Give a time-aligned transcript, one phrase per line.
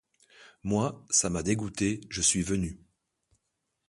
[0.63, 2.81] Moi, ça m'a dégoûtée, je suis venue.